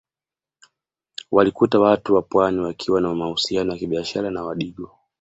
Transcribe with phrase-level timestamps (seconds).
[1.31, 4.97] Walikuta Watu wa Pwani wakiwa na mahusiano ya kibiashara na Wadigo